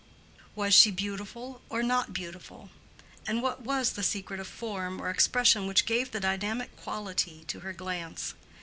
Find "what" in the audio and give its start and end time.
3.39-3.61